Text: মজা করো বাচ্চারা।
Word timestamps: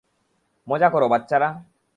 মজা 0.67 0.87
করো 0.89 1.07
বাচ্চারা। 1.07 1.49